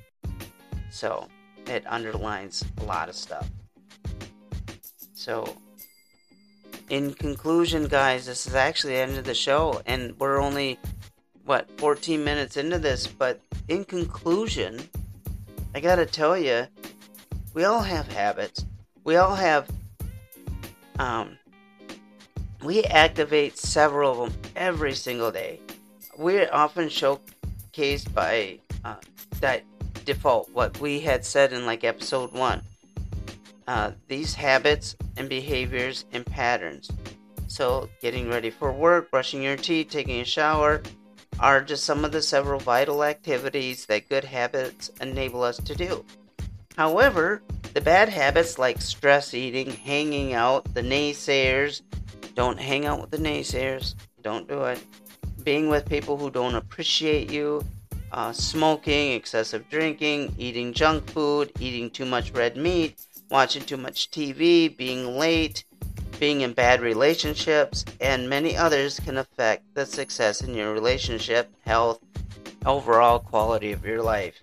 So 0.90 1.28
it 1.68 1.86
underlines 1.88 2.64
a 2.82 2.84
lot 2.84 3.10
of 3.10 3.16
stuff. 3.16 3.50
So 5.14 5.56
in 6.90 7.14
conclusion, 7.14 7.88
guys, 7.88 8.26
this 8.26 8.46
is 8.46 8.56
actually 8.56 8.94
the 8.94 9.00
end 9.00 9.18
of 9.18 9.24
the 9.24 9.34
show, 9.34 9.82
and 9.86 10.18
we're 10.20 10.42
only, 10.42 10.80
what, 11.46 11.70
14 11.80 12.24
minutes 12.24 12.58
into 12.58 12.78
this, 12.78 13.08
but 13.08 13.40
in 13.68 13.86
conclusion, 13.86 14.80
I 15.74 15.80
gotta 15.80 16.06
tell 16.06 16.38
you, 16.38 16.68
we 17.54 17.64
all 17.64 17.82
have 17.82 18.08
habits. 18.08 18.66
We 19.04 19.16
all 19.16 19.36
have, 19.36 19.70
um, 21.00 21.38
we 22.63 22.84
activate 22.86 23.58
several 23.58 24.12
of 24.12 24.32
them 24.32 24.41
every 24.55 24.93
single 24.93 25.32
day. 25.32 25.60
We're 26.17 26.50
often 26.51 26.88
showcased 26.88 28.13
by 28.13 28.60
uh, 28.86 28.96
that 29.39 29.63
default, 30.05 30.50
what 30.51 30.79
we 30.79 31.00
had 31.00 31.25
said 31.25 31.53
in 31.53 31.65
like 31.65 31.84
episode 31.84 32.34
one 32.34 32.62
uh, 33.67 33.91
these 34.08 34.34
habits 34.34 34.96
and 35.17 35.29
behaviors 35.29 36.05
and 36.12 36.25
patterns. 36.25 36.89
So, 37.48 37.89
getting 38.01 38.29
ready 38.29 38.50
for 38.50 38.72
work, 38.72 39.12
brushing 39.12 39.43
your 39.43 39.58
teeth, 39.58 39.89
taking 39.89 40.22
a 40.22 40.25
shower, 40.25 40.82
are 41.39 41.62
just 41.62 41.84
some 41.84 42.03
of 42.03 42.12
the 42.12 42.22
several 42.22 42.60
vital 42.60 43.03
activities 43.03 43.86
that 43.88 44.10
good 44.10 44.24
habits 44.24 44.89
enable 45.01 45.43
us 45.43 45.58
to 45.58 45.75
do. 45.75 46.03
However, 46.75 47.41
the 47.74 47.82
bad 47.82 48.10
habits 48.10 48.58
like 48.58 48.82
stress 48.82 49.34
eating, 49.34 49.72
hanging 49.72 50.34
out, 50.34 50.74
the 50.74 50.82
naysayers, 50.82 51.82
don't 52.36 52.60
hang 52.60 52.86
out 52.86 53.02
with 53.02 53.12
the 53.12 53.18
naysayers, 53.18 53.96
don't 54.22 54.48
do 54.48 54.63
it. 54.63 54.84
Being 55.44 55.70
with 55.70 55.88
people 55.88 56.18
who 56.18 56.32
don't 56.32 56.56
appreciate 56.56 57.32
you, 57.32 57.63
uh, 58.12 58.32
smoking, 58.32 59.13
excessive 59.13 59.70
drinking, 59.70 60.34
eating 60.38 60.74
junk 60.74 61.06
food, 61.10 61.52
eating 61.60 61.90
too 61.90 62.06
much 62.06 62.32
red 62.32 62.56
meat, 62.56 63.02
watching 63.30 63.63
too 63.63 63.78
much 63.78 64.12
TV, 64.12 64.75
being 64.75 65.18
late, 65.18 65.66
being 66.20 66.42
in 66.42 66.54
bad 66.54 66.80
relationships, 66.80 67.84
and 68.00 68.30
many 68.30 68.56
others 68.56 69.00
can 69.00 69.18
affect 69.18 69.63
the 69.74 69.86
success 69.86 70.42
in 70.42 70.54
your 70.54 70.74
relationship, 70.74 71.52
health, 71.66 72.00
overall 72.66 73.20
quality 73.20 73.72
of 73.72 73.84
your 73.86 74.02
life. 74.02 74.42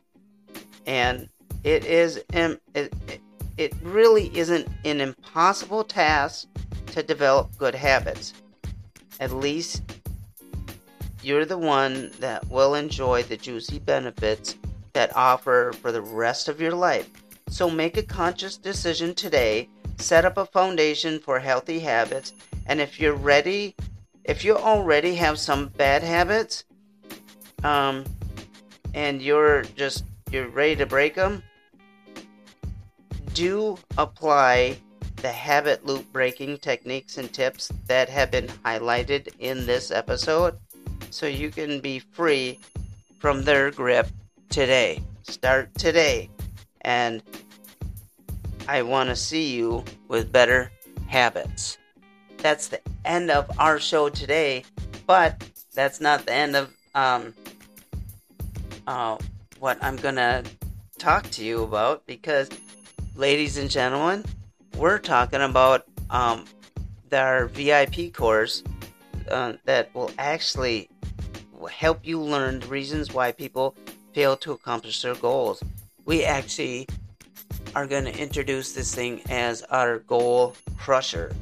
And 0.87 1.29
it 1.63 1.85
is 1.85 2.23
it, 2.35 2.93
it 3.57 3.75
really 3.83 4.37
isn't 4.37 4.69
an 4.85 5.01
impossible 5.01 5.85
task 5.85 6.49
to 6.91 7.03
develop 7.03 7.57
good 7.57 7.75
habits. 7.75 8.35
At 9.19 9.33
least 9.33 9.83
you're 11.23 11.45
the 11.45 11.59
one 11.59 12.11
that 12.21 12.49
will 12.49 12.75
enjoy 12.75 13.23
the 13.23 13.37
juicy 13.37 13.79
benefits 13.79 14.57
that 14.93 15.15
offer 15.17 15.73
for 15.81 15.93
the 15.93 16.03
rest 16.03 16.49
of 16.49 16.61
your 16.61 16.73
life. 16.73 17.09
So 17.49 17.69
make 17.69 17.97
a 17.97 18.03
conscious 18.03 18.57
decision 18.57 19.15
today, 19.15 19.69
set 19.99 20.25
up 20.25 20.37
a 20.37 20.47
foundation 20.47 21.19
for 21.19 21.39
healthy 21.39 21.81
habits, 21.81 22.33
and 22.67 22.81
if 22.81 23.01
you're 23.01 23.15
ready, 23.15 23.75
if 24.25 24.45
you 24.45 24.57
already 24.57 25.15
have 25.17 25.39
some 25.39 25.69
bad 25.69 26.03
habits, 26.03 26.65
um, 27.65 28.05
and 28.95 29.21
you're 29.21 29.63
just 29.77 30.05
you're 30.31 30.49
ready 30.49 30.77
to 30.77 30.87
break 30.87 31.15
them, 31.15 31.43
do 33.35 33.77
apply 33.99 34.79
the 35.23 35.33
habit 35.33 35.85
loop 35.85 36.11
breaking 36.13 36.59
techniques 36.59 37.19
and 37.19 37.33
tips 37.33 37.71
that 37.87 38.09
have 38.09 38.31
been 38.31 38.47
highlighted 38.65 39.29
in 39.39 39.67
this 39.67 39.91
episode 39.91 40.57
so 41.11 41.27
you 41.27 41.51
can 41.51 41.81
be 41.81 41.99
free 41.99 42.59
from 43.19 43.43
their 43.43 43.71
grip 43.71 44.09
today. 44.49 45.03
Start 45.23 45.75
today. 45.75 46.31
And 46.83 47.23
I 48.67 48.83
want 48.83 49.11
to 49.11 49.17
see 49.17 49.55
you 49.55 49.85
with 50.09 50.33
better 50.33 50.71
habits. 51.07 51.77
That's 52.39 52.69
the 52.69 52.81
end 53.05 53.31
of 53.31 53.51
our 53.59 53.79
show 53.79 54.09
today, 54.09 54.65
but 55.07 55.45
that's 55.75 56.01
not 56.01 56.25
the 56.25 56.33
end 56.33 56.57
of 56.57 56.73
um, 56.95 57.35
uh, 58.87 59.19
what 59.59 59.77
I'm 59.83 59.97
going 59.97 60.15
to 60.15 60.45
talk 60.99 61.29
to 61.31 61.45
you 61.45 61.63
about 61.63 62.07
because, 62.07 62.49
ladies 63.15 63.59
and 63.59 63.71
gentlemen, 63.71 64.25
we're 64.77 64.99
talking 64.99 65.43
about 65.43 65.87
um, 66.11 66.45
our 67.13 67.47
VIP 67.47 68.13
course 68.13 68.63
uh, 69.31 69.55
that 69.65 69.95
will 69.95 70.11
actually 70.19 70.89
help 71.71 72.01
you 72.07 72.21
learn 72.21 72.61
the 72.61 72.67
reasons 72.69 73.13
why 73.13 73.33
people 73.33 73.75
fail 74.13 74.37
to 74.39 74.53
accomplish 74.53 75.03
their 75.03 75.15
goals. 75.15 75.63
We 76.05 76.25
actually 76.25 76.89
are 77.75 77.87
going 77.87 78.05
to 78.05 78.17
introduce 78.17 78.73
this 78.73 78.95
thing 78.95 79.23
as 79.29 79.63
our 79.63 79.99
goal 80.01 80.57
crusher. 80.77 81.35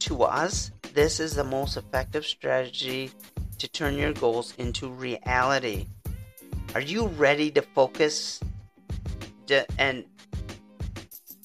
To 0.00 0.22
us, 0.22 0.70
this 0.92 1.18
is 1.18 1.34
the 1.34 1.44
most 1.44 1.76
effective 1.76 2.24
strategy 2.24 3.10
to 3.58 3.68
turn 3.68 3.96
your 3.96 4.12
goals 4.12 4.54
into 4.58 4.88
reality. 4.88 5.86
Are 6.74 6.80
you 6.80 7.06
ready 7.06 7.50
to 7.52 7.62
focus 7.62 8.40
and 9.78 10.04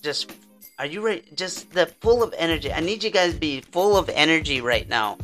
just 0.02 0.32
are 0.80 0.86
you 0.86 1.02
ready 1.02 1.24
just 1.36 1.72
the 1.72 1.88
full 1.88 2.24
of 2.24 2.34
energy? 2.38 2.72
I 2.72 2.80
need 2.80 3.04
you 3.04 3.10
guys 3.10 3.34
to 3.34 3.39
be 3.39 3.60
full 3.60 3.98
of 3.98 4.10
energy 4.10 4.62
right 4.62 4.88
now. 4.88 5.18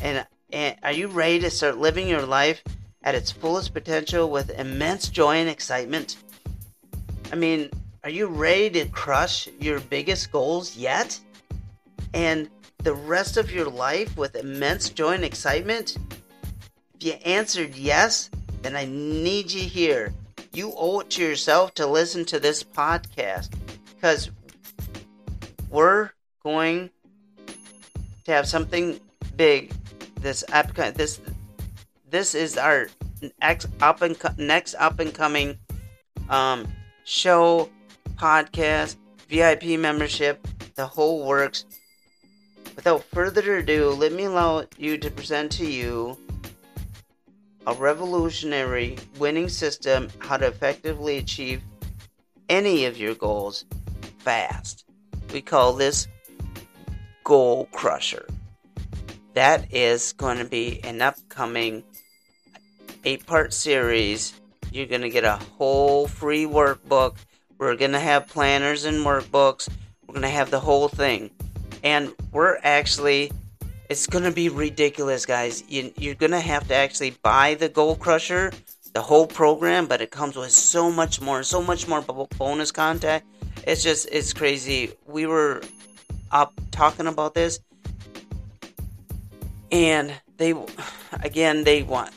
And 0.00 0.24
and 0.52 0.76
are 0.84 0.92
you 0.92 1.08
ready 1.08 1.40
to 1.40 1.50
start 1.50 1.78
living 1.78 2.08
your 2.08 2.22
life 2.22 2.62
at 3.02 3.16
its 3.16 3.32
fullest 3.32 3.74
potential 3.74 4.30
with 4.30 4.50
immense 4.50 5.08
joy 5.08 5.36
and 5.36 5.48
excitement? 5.48 6.16
I 7.32 7.36
mean, 7.36 7.70
are 8.04 8.10
you 8.10 8.26
ready 8.26 8.70
to 8.70 8.86
crush 8.86 9.48
your 9.58 9.80
biggest 9.80 10.30
goals 10.30 10.76
yet? 10.76 11.18
And 12.14 12.48
the 12.78 12.94
rest 12.94 13.36
of 13.36 13.50
your 13.50 13.68
life 13.68 14.16
with 14.16 14.36
immense 14.36 14.90
joy 14.90 15.14
and 15.14 15.24
excitement? 15.24 15.98
If 16.94 17.04
you 17.04 17.12
answered 17.24 17.74
yes, 17.74 18.30
then 18.62 18.76
I 18.76 18.86
need 18.86 19.50
you 19.50 19.68
here. 19.68 20.12
You 20.52 20.72
owe 20.76 21.00
it 21.00 21.10
to 21.10 21.22
yourself 21.22 21.74
to 21.74 21.86
listen 21.86 22.24
to 22.26 22.40
this 22.40 22.62
podcast 22.62 23.50
because 23.94 24.30
we're 25.70 26.10
going 26.42 26.90
to 28.24 28.32
have 28.32 28.46
something 28.46 29.00
big 29.36 29.72
this 30.20 30.44
app 30.52 30.74
this 30.94 31.20
this 32.10 32.34
is 32.34 32.58
our 32.58 32.88
next 33.40 33.66
up 33.80 34.02
and 34.02 34.16
next 34.36 34.74
up 34.74 34.98
and 35.00 35.14
coming 35.14 35.58
um, 36.28 36.66
show 37.04 37.70
podcast 38.16 38.96
VIP 39.28 39.78
membership 39.78 40.46
the 40.74 40.86
whole 40.86 41.26
works. 41.26 41.64
Without 42.76 43.04
further 43.04 43.58
ado 43.58 43.90
let 43.90 44.12
me 44.12 44.24
allow 44.24 44.64
you 44.76 44.98
to 44.98 45.10
present 45.10 45.52
to 45.52 45.66
you 45.66 46.18
a 47.66 47.74
revolutionary 47.74 48.98
winning 49.18 49.48
system 49.48 50.08
how 50.18 50.36
to 50.36 50.46
effectively 50.46 51.18
achieve 51.18 51.62
any 52.48 52.86
of 52.86 52.96
your 52.96 53.14
goals 53.14 53.64
fast 54.18 54.89
we 55.32 55.40
call 55.40 55.72
this 55.72 56.08
goal 57.24 57.68
crusher 57.72 58.26
that 59.34 59.72
is 59.72 60.12
going 60.14 60.38
to 60.38 60.44
be 60.44 60.80
an 60.84 61.00
upcoming 61.00 61.82
eight 63.04 63.26
part 63.26 63.52
series. 63.52 64.38
You're 64.72 64.86
going 64.86 65.00
to 65.02 65.10
get 65.10 65.24
a 65.24 65.36
whole 65.56 66.06
free 66.06 66.44
workbook. 66.44 67.16
We're 67.58 67.76
going 67.76 67.92
to 67.92 68.00
have 68.00 68.28
planners 68.28 68.84
and 68.84 69.04
workbooks. 69.04 69.68
We're 70.06 70.14
going 70.14 70.22
to 70.22 70.28
have 70.28 70.50
the 70.50 70.60
whole 70.60 70.88
thing. 70.88 71.30
And 71.82 72.12
we're 72.32 72.58
actually, 72.62 73.32
it's 73.88 74.06
going 74.06 74.24
to 74.24 74.30
be 74.30 74.48
ridiculous, 74.48 75.26
guys. 75.26 75.64
You, 75.68 75.92
you're 75.96 76.14
going 76.14 76.32
to 76.32 76.40
have 76.40 76.68
to 76.68 76.74
actually 76.74 77.10
buy 77.22 77.54
the 77.54 77.68
Goal 77.68 77.96
Crusher, 77.96 78.52
the 78.92 79.02
whole 79.02 79.26
program, 79.26 79.86
but 79.86 80.00
it 80.00 80.10
comes 80.10 80.36
with 80.36 80.50
so 80.50 80.90
much 80.90 81.20
more, 81.20 81.42
so 81.42 81.62
much 81.62 81.88
more 81.88 82.02
bonus 82.02 82.72
content. 82.72 83.24
It's 83.66 83.82
just, 83.82 84.08
it's 84.10 84.32
crazy. 84.32 84.92
We 85.06 85.26
were 85.26 85.62
up 86.30 86.52
talking 86.70 87.06
about 87.06 87.34
this 87.34 87.60
and 89.72 90.12
they 90.36 90.54
again 91.22 91.64
they 91.64 91.82
want 91.82 92.10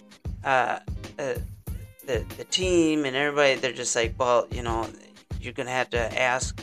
uh, 0.43 0.79
uh, 1.19 1.35
the 2.05 2.25
the 2.37 2.43
team 2.45 3.05
and 3.05 3.15
everybody. 3.15 3.55
They're 3.55 3.73
just 3.73 3.95
like, 3.95 4.15
well, 4.17 4.47
you 4.51 4.63
know, 4.63 4.87
you're 5.39 5.53
gonna 5.53 5.71
have 5.71 5.89
to 5.91 6.21
ask 6.21 6.59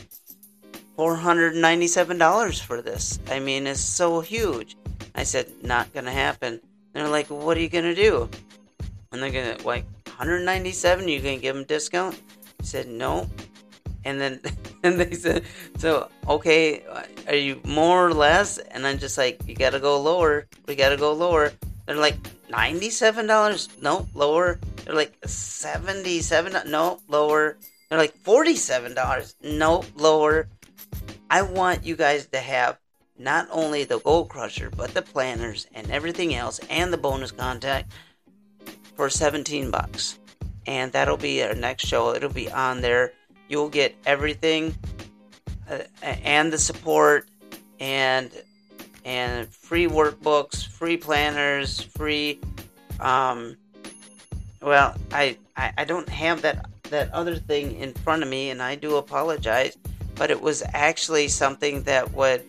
four 0.95 1.15
hundred 1.15 1.55
ninety 1.55 1.87
seven 1.87 2.17
dollars 2.17 2.59
for 2.59 2.81
this. 2.81 3.19
I 3.29 3.39
mean, 3.39 3.67
it's 3.67 3.81
so 3.81 4.21
huge. 4.21 4.77
I 5.15 5.23
said, 5.23 5.51
not 5.63 5.93
gonna 5.93 6.11
happen. 6.11 6.61
They're 6.93 7.07
like, 7.07 7.29
well, 7.29 7.39
what 7.39 7.57
are 7.57 7.61
you 7.61 7.69
gonna 7.69 7.95
do? 7.95 8.29
And 9.11 9.21
they're 9.21 9.31
gonna 9.31 9.63
like 9.65 9.85
197. 10.05 11.07
You 11.07 11.19
gonna 11.19 11.37
give 11.37 11.55
them 11.55 11.65
discount? 11.65 12.21
I 12.59 12.63
said 12.63 12.87
no. 12.87 13.29
And 14.03 14.19
then 14.19 14.41
and 14.83 14.99
they 14.99 15.11
said, 15.13 15.43
so 15.77 16.09
okay, 16.27 16.83
are 17.27 17.35
you 17.35 17.61
more 17.65 18.07
or 18.07 18.13
less? 18.13 18.57
And 18.57 18.85
I'm 18.85 18.97
just 18.97 19.17
like, 19.17 19.41
you 19.47 19.55
gotta 19.55 19.79
go 19.79 20.01
lower. 20.01 20.47
We 20.67 20.75
gotta 20.75 20.97
go 20.97 21.13
lower. 21.13 21.51
They're 21.85 21.95
like 21.95 22.17
ninety-seven 22.49 23.27
dollars. 23.27 23.69
No, 23.81 24.07
lower. 24.13 24.59
They're 24.85 24.95
like 24.95 25.17
seventy-seven. 25.25 26.69
No, 26.69 26.99
lower. 27.07 27.57
They're 27.89 27.97
like 27.97 28.15
forty-seven 28.15 28.95
dollars. 28.95 29.35
No, 29.43 29.83
lower. 29.95 30.47
I 31.29 31.41
want 31.41 31.85
you 31.85 31.95
guys 31.95 32.27
to 32.27 32.39
have 32.39 32.77
not 33.17 33.47
only 33.51 33.83
the 33.83 33.99
Goal 33.99 34.25
Crusher, 34.25 34.69
but 34.69 34.93
the 34.93 35.01
planners 35.01 35.67
and 35.73 35.89
everything 35.91 36.33
else, 36.33 36.59
and 36.69 36.91
the 36.91 36.97
bonus 36.97 37.31
contact 37.31 37.91
for 38.95 39.09
seventeen 39.09 39.71
bucks. 39.71 40.17
And 40.67 40.91
that'll 40.91 41.17
be 41.17 41.43
our 41.43 41.55
next 41.55 41.87
show. 41.87 42.13
It'll 42.13 42.29
be 42.29 42.51
on 42.51 42.81
there 42.81 43.13
you'll 43.51 43.69
get 43.69 43.93
everything 44.05 44.73
uh, 45.69 45.79
and 46.01 46.51
the 46.51 46.57
support 46.57 47.27
and 47.79 48.31
and 49.03 49.49
free 49.49 49.87
workbooks, 49.87 50.65
free 50.65 50.95
planners, 50.95 51.81
free. 51.81 52.39
Um, 52.99 53.57
well, 54.61 54.95
I, 55.11 55.37
I 55.57 55.73
I 55.79 55.83
don't 55.83 56.07
have 56.07 56.41
that 56.43 56.65
that 56.83 57.11
other 57.13 57.35
thing 57.35 57.75
in 57.75 57.93
front 57.93 58.23
of 58.23 58.29
me, 58.29 58.51
and 58.51 58.61
I 58.61 58.75
do 58.75 58.95
apologize. 58.95 59.77
But 60.15 60.29
it 60.29 60.41
was 60.41 60.61
actually 60.73 61.27
something 61.29 61.81
that 61.83 62.13
would 62.13 62.43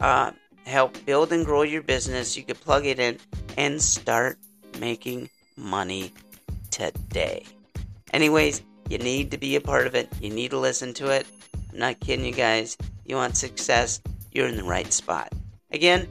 uh, 0.00 0.32
help 0.64 0.96
build 1.04 1.32
and 1.32 1.44
grow 1.44 1.62
your 1.62 1.82
business. 1.82 2.36
You 2.36 2.44
could 2.44 2.60
plug 2.60 2.86
it 2.86 2.98
in 2.98 3.18
and 3.58 3.80
start 3.80 4.38
making 4.78 5.28
money 5.56 6.12
today. 6.70 7.44
Anyways, 8.12 8.62
you 8.90 8.98
need 8.98 9.30
to 9.30 9.38
be 9.38 9.54
a 9.56 9.60
part 9.60 9.86
of 9.86 9.94
it. 9.94 10.12
You 10.20 10.30
need 10.30 10.50
to 10.50 10.58
listen 10.58 10.92
to 10.94 11.10
it. 11.10 11.26
I'm 11.72 11.78
not 11.78 12.00
kidding 12.00 12.24
you 12.24 12.32
guys. 12.32 12.76
You 13.06 13.16
want 13.16 13.36
success, 13.36 14.00
you're 14.32 14.48
in 14.48 14.56
the 14.56 14.64
right 14.64 14.92
spot. 14.92 15.32
Again, 15.70 16.08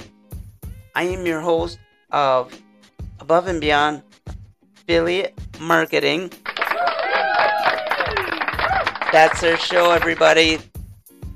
I 0.96 1.04
am 1.04 1.26
your 1.26 1.42
host 1.42 1.78
of 2.12 2.58
Above 3.20 3.48
and 3.48 3.60
Beyond 3.60 4.02
Affiliate 4.78 5.38
Marketing. 5.60 6.32
That's 9.12 9.44
our 9.44 9.58
show, 9.58 9.92
everybody. 9.92 10.60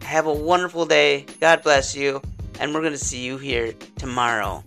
Have 0.04 0.28
a 0.28 0.34
wonderful 0.34 0.86
day. 0.86 1.26
God 1.42 1.62
bless 1.64 1.96
you. 1.96 2.22
And 2.60 2.74
we're 2.74 2.82
going 2.82 2.94
to 2.94 2.98
see 2.98 3.24
you 3.24 3.38
here 3.38 3.74
tomorrow. 3.98 4.64